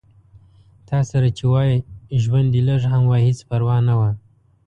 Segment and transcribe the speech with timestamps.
[0.89, 1.73] تاسره چې وای
[2.23, 4.09] ژوند دې لږ هم وای هېڅ پرواه نه وه